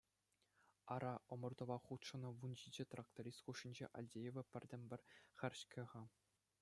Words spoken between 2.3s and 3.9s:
вунҫичӗ тракторист хушшинче